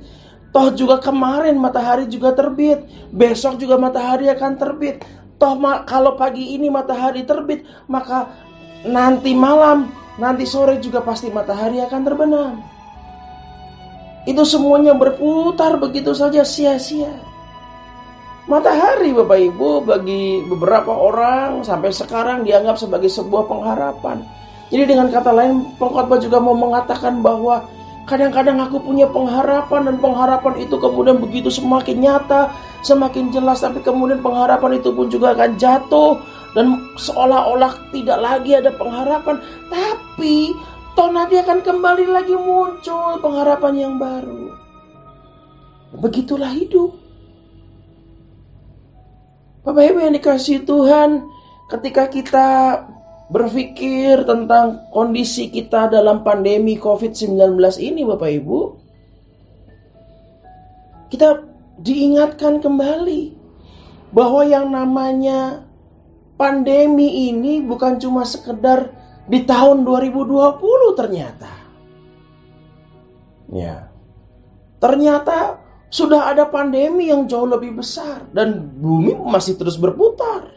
Toh 0.56 0.72
juga 0.72 1.04
kemarin 1.04 1.60
matahari 1.60 2.08
juga 2.08 2.32
terbit, 2.32 2.88
besok 3.12 3.60
juga 3.60 3.76
matahari 3.76 4.32
akan 4.32 4.56
terbit. 4.56 5.04
Toh 5.36 5.60
kalau 5.84 6.16
pagi 6.16 6.56
ini 6.56 6.72
matahari 6.72 7.28
terbit, 7.28 7.68
maka 7.92 8.32
nanti 8.88 9.36
malam, 9.36 9.92
nanti 10.16 10.48
sore 10.48 10.80
juga 10.80 11.04
pasti 11.04 11.28
matahari 11.28 11.84
akan 11.84 12.02
terbenam. 12.08 12.54
Itu 14.24 14.48
semuanya 14.48 14.96
berputar 14.96 15.76
begitu 15.76 16.16
saja 16.16 16.48
sia-sia. 16.48 17.12
Matahari 18.48 19.12
Bapak 19.12 19.40
Ibu 19.42 19.84
bagi 19.84 20.40
beberapa 20.48 20.96
orang 20.96 21.68
sampai 21.68 21.92
sekarang 21.92 22.48
dianggap 22.48 22.80
sebagai 22.80 23.12
sebuah 23.12 23.52
pengharapan. 23.52 24.24
Jadi 24.72 24.88
dengan 24.88 25.12
kata 25.12 25.36
lain 25.36 25.76
pengkhotbah 25.76 26.24
juga 26.24 26.40
mau 26.40 26.56
mengatakan 26.56 27.20
bahwa 27.20 27.75
Kadang-kadang 28.06 28.62
aku 28.62 28.86
punya 28.86 29.10
pengharapan 29.10 29.90
dan 29.90 29.98
pengharapan 29.98 30.62
itu 30.62 30.78
kemudian 30.78 31.18
begitu 31.18 31.50
semakin 31.50 32.06
nyata, 32.06 32.54
semakin 32.86 33.34
jelas, 33.34 33.66
tapi 33.66 33.82
kemudian 33.82 34.22
pengharapan 34.22 34.78
itu 34.78 34.94
pun 34.94 35.10
juga 35.10 35.34
akan 35.34 35.58
jatuh 35.58 36.22
dan 36.54 36.86
seolah-olah 37.02 37.90
tidak 37.90 38.20
lagi 38.22 38.54
ada 38.54 38.70
pengharapan. 38.78 39.42
Tapi 39.74 40.54
toh 40.94 41.10
nanti 41.10 41.42
akan 41.42 41.66
kembali 41.66 42.06
lagi 42.06 42.38
muncul 42.38 43.18
pengharapan 43.26 43.74
yang 43.74 43.94
baru. 43.98 44.54
Begitulah 45.98 46.54
hidup. 46.54 46.94
Bapak 49.66 49.82
Ibu 49.82 49.98
yang 50.06 50.14
dikasih 50.14 50.62
Tuhan, 50.62 51.26
ketika 51.74 52.06
kita 52.06 52.48
berpikir 53.26 54.22
tentang 54.30 54.86
kondisi 54.94 55.50
kita 55.50 55.90
dalam 55.90 56.22
pandemi 56.22 56.78
COVID-19 56.78 57.58
ini 57.82 58.02
Bapak 58.06 58.30
Ibu, 58.30 58.60
kita 61.10 61.42
diingatkan 61.82 62.62
kembali 62.62 63.34
bahwa 64.14 64.42
yang 64.46 64.70
namanya 64.70 65.66
pandemi 66.38 67.34
ini 67.34 67.66
bukan 67.66 67.98
cuma 67.98 68.24
sekedar 68.24 68.94
di 69.26 69.42
tahun 69.42 69.84
2020 69.84 70.94
ternyata. 70.94 71.54
Ya. 73.50 73.90
Ternyata 74.78 75.66
sudah 75.90 76.30
ada 76.30 76.46
pandemi 76.46 77.10
yang 77.10 77.26
jauh 77.26 77.50
lebih 77.50 77.82
besar 77.82 78.30
dan 78.30 78.70
bumi 78.78 79.18
masih 79.18 79.58
terus 79.58 79.82
berputar 79.82 80.55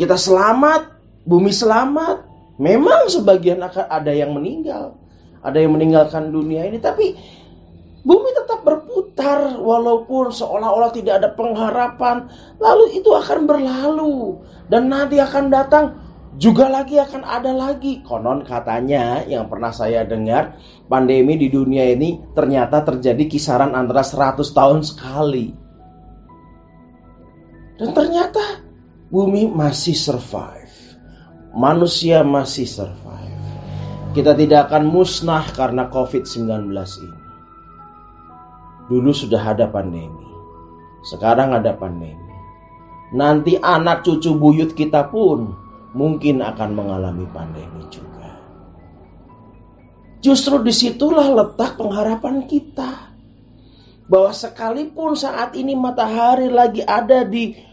kita 0.00 0.16
selamat, 0.16 0.96
bumi 1.28 1.52
selamat. 1.52 2.24
Memang 2.56 3.12
sebagian 3.12 3.60
akan 3.60 3.84
ada 3.88 4.12
yang 4.16 4.32
meninggal, 4.32 4.96
ada 5.44 5.60
yang 5.60 5.76
meninggalkan 5.76 6.32
dunia 6.32 6.64
ini, 6.64 6.80
tapi 6.80 7.16
bumi 8.00 8.32
tetap 8.32 8.64
berputar 8.64 9.60
walaupun 9.60 10.32
seolah-olah 10.32 10.92
tidak 10.96 11.20
ada 11.20 11.28
pengharapan. 11.36 12.32
Lalu 12.56 13.00
itu 13.00 13.12
akan 13.12 13.44
berlalu 13.44 14.40
dan 14.72 14.88
nanti 14.88 15.20
akan 15.20 15.52
datang 15.52 15.84
juga 16.36 16.68
lagi 16.68 16.96
akan 17.00 17.20
ada 17.24 17.52
lagi. 17.52 18.00
Konon 18.00 18.44
katanya 18.44 19.24
yang 19.24 19.52
pernah 19.52 19.72
saya 19.72 20.04
dengar, 20.08 20.56
pandemi 20.88 21.36
di 21.36 21.52
dunia 21.52 21.92
ini 21.92 22.20
ternyata 22.32 22.84
terjadi 22.84 23.24
kisaran 23.28 23.76
antara 23.76 24.00
100 24.00 24.48
tahun 24.52 24.80
sekali. 24.80 25.46
Dan 27.80 27.96
ternyata 27.96 28.69
bumi 29.10 29.50
masih 29.50 29.98
survive. 29.98 30.70
Manusia 31.50 32.22
masih 32.22 32.64
survive. 32.64 33.42
Kita 34.14 34.38
tidak 34.38 34.70
akan 34.70 34.86
musnah 34.86 35.42
karena 35.50 35.90
COVID-19 35.90 36.70
ini. 37.02 37.20
Dulu 38.86 39.10
sudah 39.10 39.42
ada 39.54 39.66
pandemi. 39.66 40.30
Sekarang 41.02 41.54
ada 41.54 41.74
pandemi. 41.74 42.30
Nanti 43.10 43.58
anak 43.58 44.06
cucu 44.06 44.30
buyut 44.38 44.78
kita 44.78 45.10
pun 45.10 45.58
mungkin 45.90 46.42
akan 46.42 46.70
mengalami 46.74 47.26
pandemi 47.34 47.82
juga. 47.90 48.38
Justru 50.22 50.62
di 50.62 50.70
situlah 50.70 51.26
letak 51.34 51.74
pengharapan 51.74 52.46
kita. 52.46 53.10
Bahwa 54.10 54.34
sekalipun 54.34 55.14
saat 55.14 55.54
ini 55.54 55.78
matahari 55.78 56.50
lagi 56.50 56.82
ada 56.82 57.22
di 57.22 57.69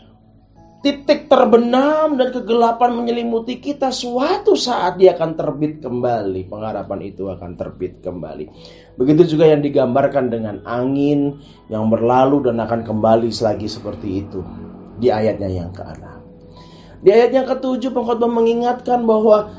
titik 0.87 1.27
terbenam 1.27 2.15
dan 2.15 2.31
kegelapan 2.31 2.95
menyelimuti 2.95 3.59
kita, 3.59 3.91
suatu 3.91 4.55
saat 4.55 4.95
dia 4.95 5.19
akan 5.19 5.35
terbit 5.35 5.83
kembali. 5.83 6.47
Pengharapan 6.47 6.99
itu 7.03 7.27
akan 7.27 7.59
terbit 7.59 7.99
kembali. 7.99 8.47
Begitu 8.95 9.35
juga 9.35 9.51
yang 9.51 9.59
digambarkan 9.59 10.31
dengan 10.31 10.63
angin 10.63 11.43
yang 11.67 11.91
berlalu 11.91 12.47
dan 12.47 12.63
akan 12.63 12.87
kembali 12.87 13.27
lagi 13.43 13.67
seperti 13.67 14.23
itu 14.23 14.39
di 14.95 15.11
ayatnya 15.11 15.51
yang 15.51 15.75
ke-6. 15.75 16.07
Di 17.03 17.09
ayat 17.11 17.35
yang 17.35 17.43
ketujuh 17.51 17.91
pengkhotbah 17.91 18.31
mengingatkan 18.31 19.03
bahwa 19.03 19.51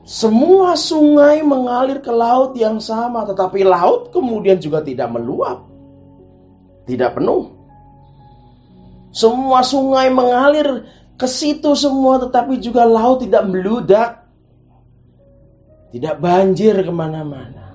Semua 0.00 0.80
sungai 0.80 1.44
mengalir 1.44 2.00
ke 2.00 2.10
laut 2.10 2.56
yang 2.56 2.80
sama, 2.80 3.28
tetapi 3.28 3.62
laut 3.62 4.10
kemudian 4.10 4.58
juga 4.58 4.80
tidak 4.80 5.12
meluap, 5.12 5.68
tidak 6.88 7.14
penuh. 7.20 7.59
Semua 9.10 9.66
sungai 9.66 10.06
mengalir 10.10 10.86
ke 11.18 11.26
situ 11.26 11.74
semua, 11.74 12.22
tetapi 12.22 12.62
juga 12.62 12.86
laut 12.86 13.26
tidak 13.26 13.42
meludak, 13.50 14.10
tidak 15.90 16.14
banjir 16.22 16.78
ke 16.78 16.92
mana-mana. 16.94 17.74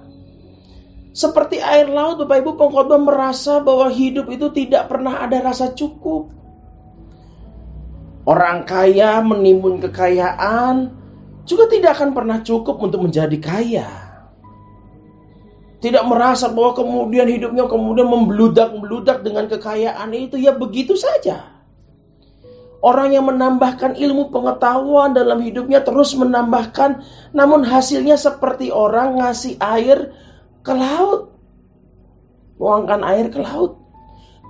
Seperti 1.15 1.63
air 1.63 1.88
laut, 1.88 2.19
Bapak 2.19 2.43
Ibu 2.43 2.52
pengkhotbah 2.60 3.00
merasa 3.00 3.63
bahwa 3.63 3.88
hidup 3.88 4.28
itu 4.32 4.52
tidak 4.52 4.91
pernah 4.91 5.24
ada 5.24 5.39
rasa 5.39 5.71
cukup. 5.71 6.32
Orang 8.26 8.65
kaya 8.65 9.21
menimbun 9.21 9.80
kekayaan 9.80 10.91
juga 11.45 11.69
tidak 11.69 11.95
akan 12.02 12.12
pernah 12.12 12.41
cukup 12.41 12.82
untuk 12.82 13.06
menjadi 13.06 13.38
kaya. 13.38 14.05
Tidak 15.86 16.02
merasa 16.10 16.50
bahwa 16.50 16.74
kemudian 16.74 17.30
hidupnya 17.30 17.69
kemudian 17.69 18.10
membludak-meludak 18.10 19.21
dengan 19.21 19.45
kekayaan 19.45 20.10
itu 20.17 20.41
ya 20.41 20.58
begitu 20.58 20.98
saja. 20.98 21.45
Orang 22.82 23.13
yang 23.13 23.30
menambahkan 23.30 23.93
ilmu 23.93 24.34
pengetahuan 24.34 25.13
dalam 25.13 25.45
hidupnya 25.45 25.86
terus 25.86 26.17
menambahkan, 26.17 27.06
namun 27.38 27.62
hasilnya 27.62 28.17
seperti 28.17 28.74
orang 28.74 29.21
ngasih 29.21 29.62
air 29.62 30.10
ke 30.65 30.74
laut. 30.74 31.38
Buangkan 32.58 33.06
air 33.06 33.30
ke 33.30 33.45
laut. 33.45 33.78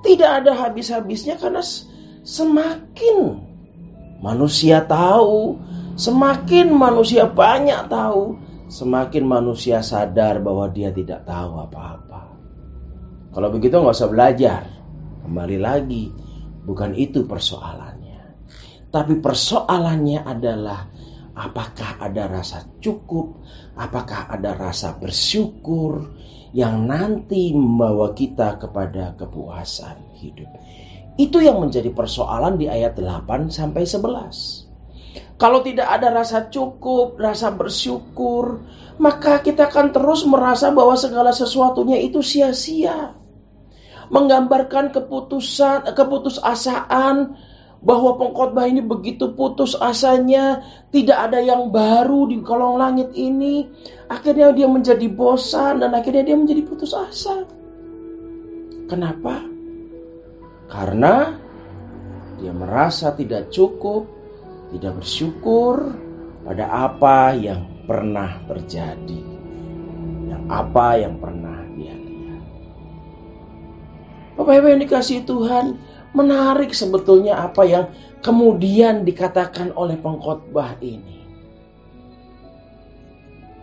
Tidak 0.08 0.40
ada 0.40 0.56
habis-habisnya 0.56 1.36
karena 1.36 1.60
semakin 2.24 3.44
manusia 4.24 4.88
tahu, 4.88 5.60
semakin 6.00 6.72
manusia 6.72 7.28
banyak 7.28 7.92
tahu, 7.92 8.40
semakin 8.68 9.24
manusia 9.26 9.82
sadar 9.86 10.42
bahwa 10.42 10.70
dia 10.72 10.90
tidak 10.94 11.26
tahu 11.28 11.60
apa-apa. 11.62 12.22
Kalau 13.36 13.50
begitu 13.52 13.78
nggak 13.78 13.96
usah 13.96 14.12
belajar. 14.12 14.64
Kembali 15.26 15.58
lagi, 15.58 16.14
bukan 16.64 16.94
itu 16.94 17.26
persoalan. 17.26 18.06
Tapi 18.96 19.20
persoalannya 19.20 20.24
adalah 20.24 20.88
apakah 21.36 22.00
ada 22.00 22.32
rasa 22.32 22.64
cukup, 22.80 23.44
apakah 23.76 24.32
ada 24.32 24.56
rasa 24.56 24.96
bersyukur 24.96 26.16
yang 26.56 26.88
nanti 26.88 27.52
membawa 27.52 28.16
kita 28.16 28.56
kepada 28.56 29.20
kepuasan 29.20 30.16
hidup. 30.16 30.48
Itu 31.20 31.44
yang 31.44 31.60
menjadi 31.60 31.92
persoalan 31.92 32.56
di 32.56 32.72
ayat 32.72 32.96
8 32.96 33.52
sampai 33.52 33.84
11. 33.84 34.65
Kalau 35.36 35.60
tidak 35.60 35.92
ada 35.92 36.16
rasa 36.16 36.48
cukup, 36.48 37.20
rasa 37.20 37.52
bersyukur, 37.52 38.64
maka 38.96 39.44
kita 39.44 39.68
akan 39.68 39.92
terus 39.92 40.24
merasa 40.24 40.72
bahwa 40.72 40.96
segala 40.96 41.36
sesuatunya 41.36 42.00
itu 42.00 42.24
sia-sia. 42.24 43.12
Menggambarkan 44.08 44.96
keputusan, 44.96 45.92
keputusasaan, 45.92 47.36
bahwa 47.86 48.18
pengkhotbah 48.18 48.66
ini 48.66 48.82
begitu 48.82 49.38
putus 49.38 49.78
asanya, 49.78 50.66
tidak 50.90 51.30
ada 51.30 51.38
yang 51.38 51.70
baru 51.70 52.26
di 52.26 52.42
kolong 52.42 52.82
langit 52.82 53.14
ini. 53.14 53.70
Akhirnya 54.10 54.50
dia 54.58 54.66
menjadi 54.66 55.06
bosan 55.06 55.86
dan 55.86 55.94
akhirnya 55.94 56.26
dia 56.26 56.34
menjadi 56.34 56.66
putus 56.66 56.98
asa. 56.98 57.46
Kenapa? 58.90 59.38
Karena 60.66 61.38
dia 62.42 62.54
merasa 62.58 63.14
tidak 63.14 63.54
cukup, 63.54 64.10
tidak 64.74 65.04
bersyukur 65.04 65.94
pada 66.48 66.66
apa 66.70 67.38
yang 67.38 67.86
pernah 67.86 68.42
terjadi, 68.50 69.22
yang 70.30 70.50
apa 70.50 70.88
yang 70.98 71.22
pernah 71.22 71.62
dia 71.78 71.94
lihat. 71.94 72.44
Bapak 74.40 74.54
Ibu 74.58 74.68
yang 74.74 74.82
dikasih 74.82 75.26
Tuhan, 75.28 75.78
Menarik 76.16 76.72
sebetulnya 76.72 77.44
apa 77.44 77.68
yang 77.68 77.92
kemudian 78.24 79.04
dikatakan 79.04 79.76
oleh 79.76 80.00
pengkhotbah 80.00 80.80
ini. 80.80 81.28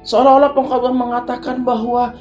Seolah-olah 0.04 0.52
pengkhotbah 0.52 0.92
mengatakan 0.92 1.64
bahwa 1.64 2.12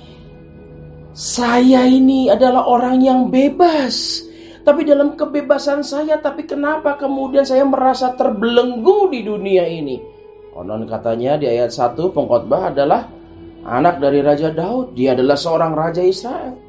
saya 1.11 1.83
ini 1.83 2.31
adalah 2.31 2.63
orang 2.63 3.03
yang 3.03 3.19
bebas. 3.27 4.23
Tapi 4.61 4.81
dalam 4.85 5.17
kebebasan 5.17 5.81
saya, 5.81 6.21
tapi 6.21 6.45
kenapa 6.45 6.93
kemudian 7.01 7.41
saya 7.41 7.65
merasa 7.65 8.13
terbelenggu 8.13 9.09
di 9.09 9.25
dunia 9.25 9.65
ini? 9.65 9.97
Konon 10.53 10.85
katanya 10.85 11.39
di 11.41 11.49
ayat 11.49 11.73
1 11.73 11.97
pengkhotbah 11.97 12.69
adalah 12.69 13.09
anak 13.65 13.97
dari 13.97 14.21
Raja 14.21 14.53
Daud. 14.53 14.93
Dia 14.93 15.17
adalah 15.17 15.33
seorang 15.39 15.73
Raja 15.73 16.03
Israel. 16.05 16.59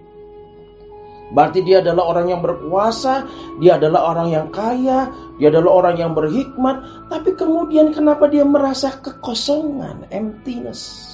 Berarti 1.33 1.65
dia 1.65 1.81
adalah 1.81 2.13
orang 2.13 2.27
yang 2.29 2.41
berkuasa, 2.45 3.25
dia 3.57 3.81
adalah 3.81 4.13
orang 4.13 4.29
yang 4.29 4.47
kaya, 4.53 5.09
dia 5.41 5.49
adalah 5.49 5.81
orang 5.81 5.97
yang 5.97 6.13
berhikmat, 6.13 7.09
tapi 7.09 7.33
kemudian 7.33 7.89
kenapa 7.97 8.29
dia 8.29 8.45
merasa 8.45 8.93
kekosongan, 9.01 10.13
emptiness? 10.13 11.09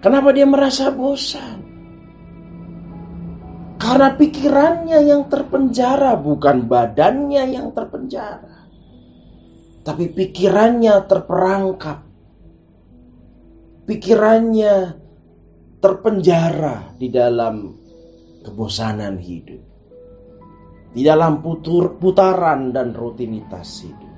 Kenapa 0.00 0.32
dia 0.32 0.48
merasa 0.48 0.88
bosan? 0.92 1.73
Karena 3.74 4.14
pikirannya 4.14 4.98
yang 5.02 5.26
terpenjara, 5.26 6.14
bukan 6.16 6.70
badannya 6.70 7.42
yang 7.50 7.74
terpenjara. 7.74 8.70
Tapi 9.84 10.04
pikirannya 10.14 10.94
terperangkap. 11.04 11.98
Pikirannya 13.84 14.74
terpenjara 15.84 16.96
di 16.96 17.12
dalam 17.12 17.76
kebosanan 18.40 19.20
hidup. 19.20 19.60
Di 20.94 21.02
dalam 21.04 21.42
putur, 21.42 22.00
putaran 22.00 22.72
dan 22.72 22.96
rutinitas 22.96 23.84
hidup. 23.84 24.14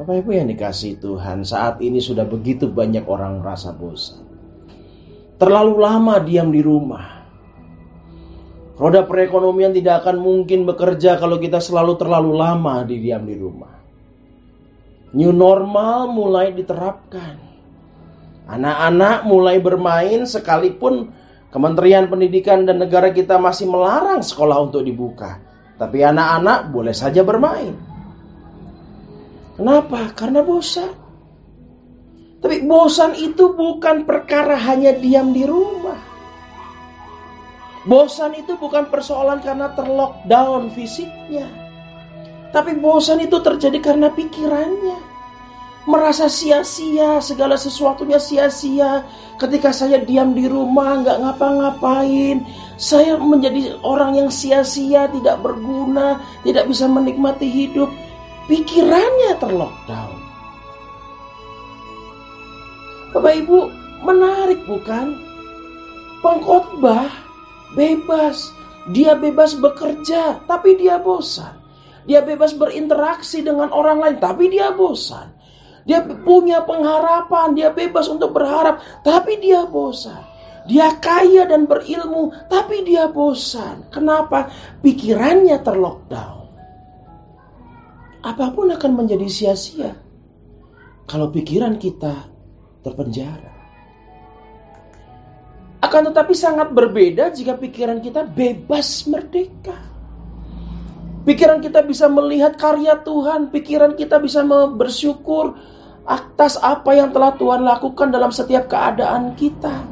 Bapak 0.00 0.24
Ibu 0.24 0.30
yang 0.32 0.48
dikasih 0.48 0.96
Tuhan, 0.96 1.44
saat 1.44 1.84
ini 1.84 2.00
sudah 2.00 2.24
begitu 2.24 2.72
banyak 2.72 3.04
orang 3.04 3.44
merasa 3.44 3.76
bosan. 3.76 4.24
Terlalu 5.36 5.74
lama 5.76 6.16
diam 6.24 6.48
di 6.48 6.64
rumah. 6.64 7.19
Roda 8.80 9.04
perekonomian 9.04 9.76
tidak 9.76 10.08
akan 10.08 10.24
mungkin 10.24 10.64
bekerja 10.64 11.20
kalau 11.20 11.36
kita 11.36 11.60
selalu 11.60 12.00
terlalu 12.00 12.32
lama 12.32 12.80
di 12.88 12.96
diam 12.96 13.28
di 13.28 13.36
rumah. 13.36 13.76
New 15.12 15.36
normal 15.36 16.08
mulai 16.08 16.54
diterapkan 16.54 17.50
Anak-anak 18.50 19.30
mulai 19.30 19.62
bermain 19.62 20.26
sekalipun 20.26 21.14
Kementerian 21.54 22.10
Pendidikan 22.10 22.66
dan 22.66 22.82
negara 22.82 23.14
kita 23.14 23.38
masih 23.38 23.70
melarang 23.70 24.26
sekolah 24.26 24.58
untuk 24.70 24.82
dibuka. 24.82 25.38
Tapi 25.78 26.02
anak-anak 26.02 26.70
boleh 26.74 26.94
saja 26.94 27.22
bermain. 27.22 27.78
Kenapa? 29.54 30.14
Karena 30.18 30.42
bosan. 30.42 30.94
Tapi 32.42 32.66
bosan 32.66 33.14
itu 33.18 33.54
bukan 33.54 34.02
perkara 34.02 34.58
hanya 34.58 34.94
diam 34.98 35.30
di 35.30 35.46
rumah. 35.46 36.09
Bosan 37.88 38.36
itu 38.36 38.60
bukan 38.60 38.92
persoalan 38.92 39.40
karena 39.40 39.72
terlockdown 39.72 40.68
fisiknya. 40.76 41.48
Tapi 42.50 42.76
bosan 42.76 43.24
itu 43.24 43.40
terjadi 43.40 43.78
karena 43.80 44.12
pikirannya 44.12 45.10
merasa 45.88 46.28
sia-sia, 46.28 47.24
segala 47.24 47.56
sesuatunya 47.56 48.20
sia-sia. 48.20 49.08
Ketika 49.40 49.72
saya 49.72 50.02
diam 50.04 50.36
di 50.36 50.44
rumah, 50.44 51.00
nggak 51.00 51.18
ngapa-ngapain, 51.24 52.44
saya 52.76 53.16
menjadi 53.16 53.80
orang 53.80 54.20
yang 54.20 54.28
sia-sia, 54.28 55.08
tidak 55.08 55.40
berguna, 55.40 56.20
tidak 56.44 56.68
bisa 56.68 56.84
menikmati 56.84 57.48
hidup. 57.48 57.88
Pikirannya 58.50 59.40
terlockdown. 59.40 60.18
Bapak 63.16 63.34
Ibu, 63.40 63.58
menarik 64.04 64.60
bukan? 64.68 65.16
Pengkhotbah 66.20 67.29
bebas, 67.74 68.50
dia 68.90 69.14
bebas 69.18 69.56
bekerja, 69.58 70.44
tapi 70.46 70.78
dia 70.78 70.98
bosan. 70.98 71.58
Dia 72.08 72.24
bebas 72.24 72.56
berinteraksi 72.56 73.44
dengan 73.44 73.70
orang 73.70 74.00
lain, 74.00 74.16
tapi 74.18 74.48
dia 74.48 74.72
bosan. 74.72 75.36
Dia 75.84 76.04
punya 76.04 76.64
pengharapan, 76.64 77.56
dia 77.56 77.72
bebas 77.72 78.08
untuk 78.08 78.36
berharap, 78.36 78.82
tapi 79.04 79.40
dia 79.40 79.64
bosan. 79.68 80.22
Dia 80.68 80.92
kaya 81.00 81.48
dan 81.48 81.64
berilmu, 81.64 82.30
tapi 82.46 82.84
dia 82.84 83.08
bosan. 83.08 83.88
Kenapa? 83.88 84.52
Pikirannya 84.84 85.56
terlockdown. 85.64 86.46
Apa 88.20 88.52
pun 88.52 88.68
akan 88.68 88.92
menjadi 89.00 89.26
sia-sia 89.32 89.96
kalau 91.08 91.32
pikiran 91.32 91.80
kita 91.80 92.28
terpenjara. 92.84 93.49
Akan 95.80 96.04
tetapi 96.04 96.36
sangat 96.36 96.76
berbeda 96.76 97.32
jika 97.32 97.56
pikiran 97.56 98.04
kita 98.04 98.28
bebas 98.28 99.08
merdeka. 99.08 99.76
Pikiran 101.24 101.60
kita 101.60 101.84
bisa 101.84 102.08
melihat 102.08 102.56
karya 102.56 103.00
Tuhan, 103.00 103.52
pikiran 103.52 103.96
kita 103.96 104.20
bisa 104.20 104.40
bersyukur 104.72 105.56
atas 106.04 106.56
apa 106.60 106.96
yang 106.96 107.12
telah 107.12 107.36
Tuhan 107.36 107.60
lakukan 107.64 108.08
dalam 108.08 108.32
setiap 108.32 108.72
keadaan 108.72 109.36
kita. 109.36 109.84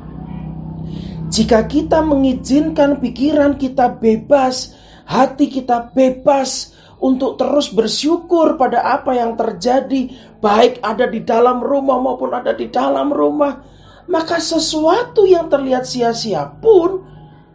Jika 1.29 1.69
kita 1.69 2.01
mengizinkan 2.01 3.05
pikiran 3.05 3.61
kita 3.61 3.93
bebas, 3.93 4.73
hati 5.05 5.53
kita 5.53 5.93
bebas 5.93 6.73
untuk 6.97 7.37
terus 7.37 7.69
bersyukur 7.69 8.57
pada 8.57 8.81
apa 8.97 9.13
yang 9.13 9.37
terjadi, 9.37 10.09
baik 10.41 10.81
ada 10.81 11.05
di 11.05 11.21
dalam 11.23 11.61
rumah 11.61 12.01
maupun 12.01 12.33
ada 12.33 12.57
di 12.57 12.73
dalam 12.73 13.13
rumah, 13.13 13.61
maka 14.09 14.41
sesuatu 14.41 15.29
yang 15.29 15.53
terlihat 15.53 15.85
sia-sia 15.85 16.49
pun 16.49 17.05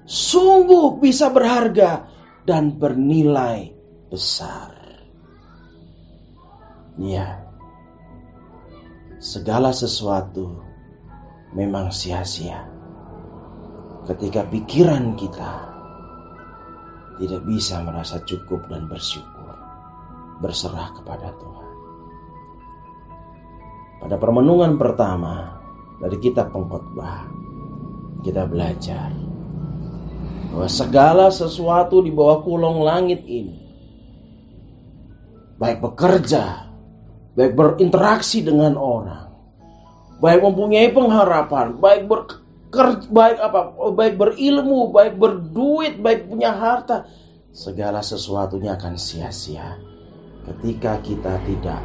sungguh 0.06 1.02
bisa 1.02 1.34
berharga 1.34 2.08
dan 2.46 2.78
bernilai 2.78 3.74
besar. 4.14 4.70
Ya, 7.02 7.42
segala 9.18 9.74
sesuatu 9.74 10.62
memang 11.58 11.90
sia-sia 11.90 12.70
ketika 14.06 14.46
pikiran 14.46 15.18
kita 15.18 15.74
tidak 17.18 17.42
bisa 17.50 17.82
merasa 17.82 18.22
cukup 18.30 18.70
dan 18.70 18.86
bersyukur, 18.86 19.58
berserah 20.38 20.94
kepada 21.02 21.34
Tuhan. 21.34 21.72
Pada 24.06 24.16
permenungan 24.20 24.76
pertama 24.76 25.63
dari 26.02 26.18
kitab 26.22 26.56
pengkhotbah, 26.56 27.30
kita 28.24 28.48
belajar 28.48 29.14
bahwa 30.54 30.70
segala 30.70 31.28
sesuatu 31.34 32.06
di 32.06 32.14
bawah 32.14 32.46
kulong 32.46 32.86
langit 32.86 33.26
ini, 33.26 33.58
baik 35.58 35.82
bekerja, 35.82 36.70
baik 37.34 37.54
berinteraksi 37.58 38.46
dengan 38.46 38.78
orang, 38.78 39.34
baik 40.22 40.46
mempunyai 40.46 40.94
pengharapan, 40.94 41.82
baik 41.82 42.06
ber, 42.06 42.22
baik 43.10 43.38
apa, 43.42 43.60
baik 43.98 44.14
berilmu, 44.18 44.94
baik 44.94 45.18
berduit, 45.18 45.98
baik 45.98 46.30
punya 46.30 46.54
harta, 46.54 47.10
segala 47.50 48.06
sesuatunya 48.06 48.78
akan 48.78 48.94
sia-sia 48.98 49.82
ketika 50.46 51.00
kita 51.02 51.42
tidak 51.50 51.82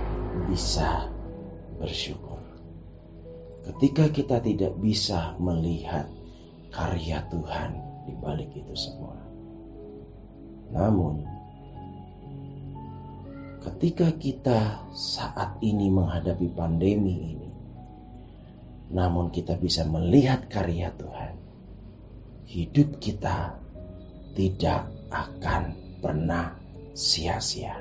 bisa 0.48 1.08
bersyukur. 1.80 2.27
Ketika 3.68 4.08
kita 4.08 4.40
tidak 4.40 4.80
bisa 4.80 5.36
melihat 5.36 6.08
karya 6.72 7.20
Tuhan 7.28 7.76
di 8.08 8.16
balik 8.16 8.48
itu 8.56 8.72
semua. 8.72 9.16
Namun, 10.72 11.24
ketika 13.60 14.08
kita 14.16 14.88
saat 14.92 15.60
ini 15.60 15.92
menghadapi 15.92 16.48
pandemi 16.52 17.36
ini, 17.36 17.50
namun 18.88 19.28
kita 19.28 19.60
bisa 19.60 19.84
melihat 19.84 20.48
karya 20.48 20.88
Tuhan, 20.96 21.36
hidup 22.48 22.96
kita 23.00 23.56
tidak 24.32 24.88
akan 25.12 25.76
pernah 26.00 26.56
sia-sia. 26.96 27.76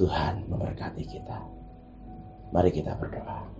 Tuhan 0.00 0.48
memberkati 0.48 1.04
kita. 1.04 1.38
Mari 2.56 2.72
kita 2.72 2.96
berdoa. 2.96 3.59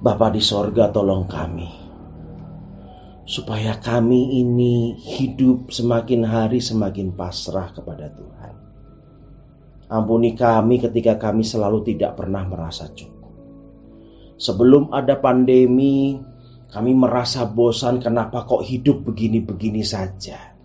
Bapa 0.00 0.32
di 0.32 0.40
sorga 0.40 0.88
tolong 0.88 1.28
kami 1.28 1.68
supaya 3.28 3.76
kami 3.76 4.40
ini 4.40 4.96
hidup 4.96 5.68
semakin 5.68 6.24
hari 6.24 6.58
semakin 6.58 7.12
pasrah 7.12 7.68
kepada 7.70 8.08
Tuhan. 8.08 8.54
Ampuni 9.92 10.32
kami 10.32 10.80
ketika 10.80 11.20
kami 11.20 11.44
selalu 11.44 11.84
tidak 11.94 12.16
pernah 12.16 12.48
merasa 12.48 12.88
cukup. 12.88 13.28
Sebelum 14.40 14.88
ada 14.90 15.20
pandemi, 15.20 16.16
kami 16.72 16.96
merasa 16.96 17.44
bosan 17.44 18.00
kenapa 18.00 18.48
kok 18.48 18.64
hidup 18.64 19.04
begini-begini 19.04 19.84
saja. 19.84 20.56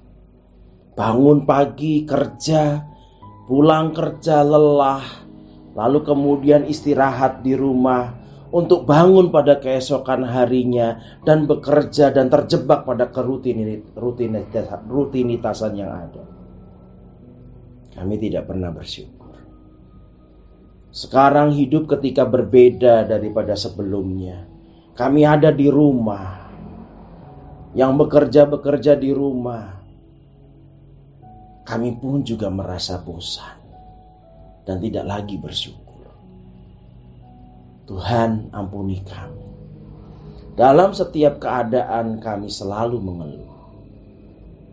Bangun 0.95 1.43
pagi 1.43 2.07
kerja, 2.07 2.87
pulang 3.51 3.91
kerja 3.91 4.47
lelah, 4.47 5.03
lalu 5.75 6.07
kemudian 6.07 6.65
istirahat 6.65 7.43
di 7.43 7.51
rumah, 7.51 8.24
untuk 8.55 8.87
bangun 8.87 9.35
pada 9.35 9.59
keesokan 9.59 10.23
harinya 10.23 11.03
dan 11.27 11.43
bekerja 11.43 12.15
dan 12.15 12.31
terjebak 12.31 12.87
pada 12.87 13.11
kerutinitasan 13.11 15.75
yang 15.75 15.91
ada. 15.91 16.23
Kami 17.99 18.15
tidak 18.15 18.47
pernah 18.47 18.71
bersyukur. 18.71 19.35
Sekarang 20.95 21.51
hidup 21.51 21.99
ketika 21.99 22.23
berbeda 22.23 23.03
daripada 23.03 23.59
sebelumnya. 23.59 24.47
Kami 24.95 25.27
ada 25.27 25.51
di 25.51 25.67
rumah. 25.67 26.47
Yang 27.75 28.07
bekerja-bekerja 28.07 28.95
di 28.95 29.11
rumah. 29.11 29.83
Kami 31.67 31.99
pun 31.99 32.23
juga 32.23 32.47
merasa 32.47 33.03
bosan 33.03 33.59
dan 34.63 34.79
tidak 34.79 35.03
lagi 35.03 35.35
bersyukur. 35.35 35.84
Tuhan 37.85 38.49
ampuni 38.49 38.97
kami. 39.05 39.45
Dalam 40.57 40.97
setiap 40.97 41.37
keadaan 41.37 42.17
kami 42.17 42.49
selalu 42.49 42.97
mengeluh 42.97 43.53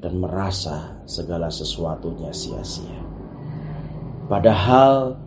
dan 0.01 0.16
merasa 0.16 0.96
segala 1.05 1.53
sesuatunya 1.53 2.33
sia-sia. 2.33 3.05
Padahal 4.33 5.20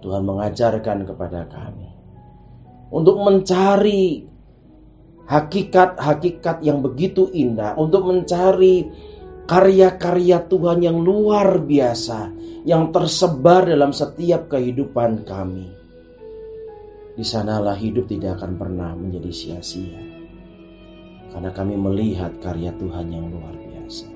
Tuhan 0.00 0.24
mengajarkan 0.24 1.04
kepada 1.04 1.44
kami 1.52 1.92
untuk 2.88 3.20
mencari 3.20 4.24
hakikat-hakikat 5.28 6.64
yang 6.64 6.80
begitu 6.80 7.28
indah, 7.28 7.76
untuk 7.76 8.08
mencari 8.08 8.88
karya-karya 9.44 10.48
Tuhan 10.48 10.80
yang 10.80 11.04
luar 11.04 11.60
biasa 11.60 12.32
yang 12.64 12.88
tersebar 12.88 13.68
dalam 13.68 13.92
setiap 13.92 14.48
kehidupan 14.48 15.28
kami 15.28 15.77
di 17.18 17.26
sanalah 17.26 17.74
hidup 17.74 18.06
tidak 18.06 18.38
akan 18.38 18.54
pernah 18.54 18.94
menjadi 18.94 19.34
sia-sia. 19.34 19.98
Karena 21.34 21.50
kami 21.50 21.74
melihat 21.74 22.38
karya 22.38 22.70
Tuhan 22.78 23.10
yang 23.10 23.26
luar 23.34 23.58
biasa. 23.58 24.06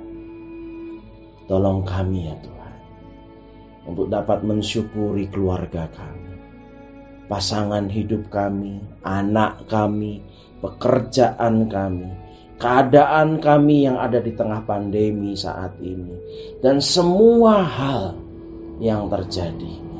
Tolong 1.50 1.82
kami 1.82 2.30
ya 2.30 2.38
Tuhan. 2.38 2.76
Untuk 3.90 4.06
dapat 4.06 4.46
mensyukuri 4.46 5.26
keluarga 5.34 5.90
kami. 5.90 6.38
Pasangan 7.26 7.90
hidup 7.90 8.30
kami, 8.30 8.78
anak 9.02 9.66
kami, 9.66 10.22
pekerjaan 10.62 11.66
kami, 11.66 12.06
keadaan 12.62 13.42
kami 13.42 13.82
yang 13.82 13.98
ada 13.98 14.22
di 14.22 14.30
tengah 14.30 14.62
pandemi 14.62 15.34
saat 15.34 15.74
ini, 15.82 16.14
dan 16.62 16.78
semua 16.78 17.66
hal 17.66 18.14
yang 18.78 19.10
terjadi 19.10 19.91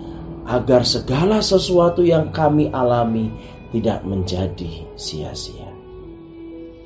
agar 0.46 0.82
segala 0.82 1.38
sesuatu 1.38 2.02
yang 2.02 2.34
kami 2.34 2.70
alami 2.74 3.30
tidak 3.70 4.02
menjadi 4.02 4.84
sia-sia. 4.98 5.70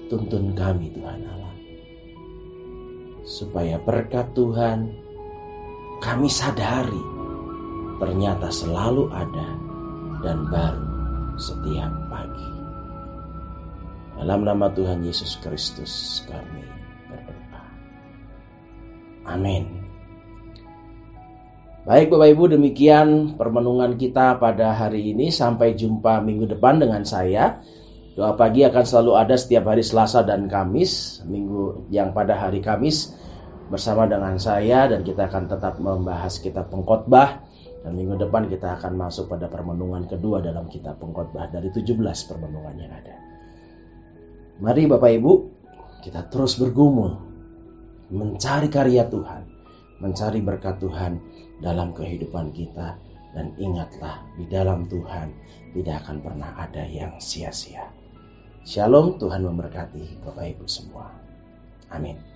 Tuntun 0.06 0.54
kami 0.54 0.94
Tuhan 0.94 1.20
Allah. 1.26 1.54
Supaya 3.26 3.82
berkat 3.82 4.36
Tuhan 4.38 4.94
kami 5.98 6.28
sadari 6.30 7.04
ternyata 7.98 8.52
selalu 8.52 9.10
ada 9.10 9.48
dan 10.22 10.46
baru 10.46 10.86
setiap 11.40 11.92
pagi. 12.12 12.50
Dalam 14.16 14.48
nama 14.48 14.72
Tuhan 14.72 15.04
Yesus 15.04 15.36
Kristus 15.44 16.24
kami 16.24 16.64
berdoa. 17.10 17.64
Amin. 19.28 19.75
Baik 21.86 22.10
Bapak 22.10 22.34
Ibu 22.34 22.44
demikian 22.50 23.38
permenungan 23.38 23.94
kita 23.94 24.42
pada 24.42 24.74
hari 24.74 25.14
ini 25.14 25.30
sampai 25.30 25.78
jumpa 25.78 26.18
minggu 26.18 26.50
depan 26.50 26.82
dengan 26.82 27.06
saya. 27.06 27.62
Doa 28.18 28.34
pagi 28.34 28.66
akan 28.66 28.82
selalu 28.82 29.14
ada 29.14 29.38
setiap 29.38 29.70
hari 29.70 29.86
Selasa 29.86 30.26
dan 30.26 30.50
Kamis, 30.50 31.22
minggu 31.30 31.86
yang 31.94 32.10
pada 32.10 32.34
hari 32.42 32.58
Kamis 32.58 33.14
bersama 33.70 34.10
dengan 34.10 34.34
saya 34.42 34.90
dan 34.90 35.06
kita 35.06 35.30
akan 35.30 35.46
tetap 35.46 35.78
membahas 35.78 36.42
kitab 36.42 36.74
pengkhotbah 36.74 37.46
dan 37.86 37.94
minggu 37.94 38.18
depan 38.18 38.50
kita 38.50 38.82
akan 38.82 39.06
masuk 39.06 39.30
pada 39.30 39.46
permenungan 39.46 40.10
kedua 40.10 40.42
dalam 40.42 40.66
kitab 40.66 40.98
pengkhotbah 40.98 41.54
dari 41.54 41.70
17 41.70 41.86
permenungan 42.02 42.74
yang 42.82 42.90
ada. 42.90 43.14
Mari 44.58 44.90
Bapak 44.90 45.10
Ibu, 45.22 45.32
kita 46.02 46.26
terus 46.34 46.58
bergumul 46.58 47.14
mencari 48.10 48.66
karya 48.74 49.06
Tuhan, 49.06 49.45
mencari 50.00 50.44
berkat 50.44 50.76
Tuhan 50.82 51.18
dalam 51.64 51.96
kehidupan 51.96 52.52
kita 52.52 52.96
dan 53.32 53.52
ingatlah 53.60 54.24
di 54.36 54.44
dalam 54.48 54.88
Tuhan 54.88 55.32
tidak 55.76 56.04
akan 56.04 56.18
pernah 56.24 56.50
ada 56.56 56.84
yang 56.88 57.16
sia-sia. 57.20 57.88
Shalom, 58.66 59.20
Tuhan 59.20 59.44
memberkati 59.44 60.24
Bapak 60.24 60.56
Ibu 60.56 60.66
semua. 60.66 61.12
Amin. 61.92 62.35